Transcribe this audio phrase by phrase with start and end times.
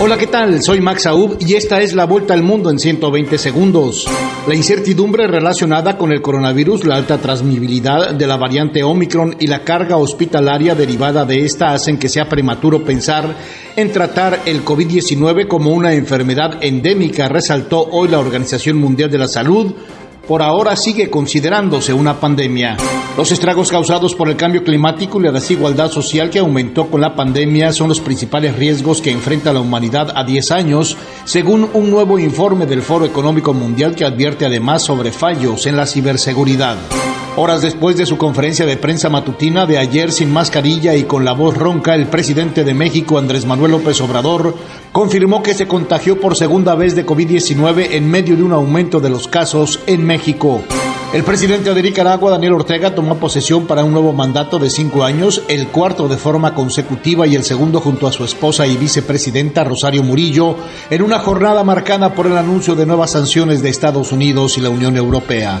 [0.00, 0.62] Hola, ¿qué tal?
[0.62, 4.06] Soy Max Aub y esta es la vuelta al mundo en 120 segundos.
[4.46, 9.64] La incertidumbre relacionada con el coronavirus, la alta transmisibilidad de la variante Omicron y la
[9.64, 13.34] carga hospitalaria derivada de esta hacen que sea prematuro pensar
[13.74, 19.26] en tratar el COVID-19 como una enfermedad endémica, resaltó hoy la Organización Mundial de la
[19.26, 19.74] Salud
[20.28, 22.76] por ahora sigue considerándose una pandemia.
[23.16, 27.16] Los estragos causados por el cambio climático y la desigualdad social que aumentó con la
[27.16, 32.18] pandemia son los principales riesgos que enfrenta la humanidad a 10 años, según un nuevo
[32.18, 36.76] informe del Foro Económico Mundial que advierte además sobre fallos en la ciberseguridad.
[37.40, 41.34] Horas después de su conferencia de prensa matutina de ayer sin mascarilla y con la
[41.34, 44.56] voz ronca, el presidente de México, Andrés Manuel López Obrador,
[44.90, 49.10] confirmó que se contagió por segunda vez de COVID-19 en medio de un aumento de
[49.10, 50.62] los casos en México.
[51.12, 55.42] El presidente de Nicaragua, Daniel Ortega, tomó posesión para un nuevo mandato de cinco años,
[55.46, 60.02] el cuarto de forma consecutiva y el segundo junto a su esposa y vicepresidenta Rosario
[60.02, 60.56] Murillo,
[60.90, 64.70] en una jornada marcada por el anuncio de nuevas sanciones de Estados Unidos y la
[64.70, 65.60] Unión Europea.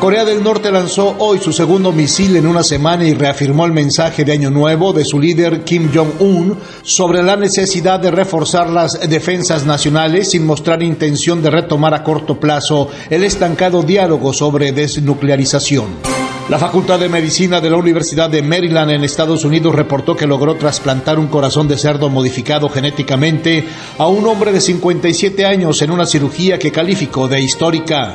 [0.00, 4.24] Corea del Norte lanzó hoy su segundo misil en una semana y reafirmó el mensaje
[4.24, 9.66] de Año Nuevo de su líder Kim Jong-un sobre la necesidad de reforzar las defensas
[9.66, 15.86] nacionales sin mostrar intención de retomar a corto plazo el estancado diálogo sobre desnuclearización.
[16.48, 20.54] La Facultad de Medicina de la Universidad de Maryland en Estados Unidos reportó que logró
[20.54, 23.64] trasplantar un corazón de cerdo modificado genéticamente
[23.98, 28.14] a un hombre de 57 años en una cirugía que calificó de histórica.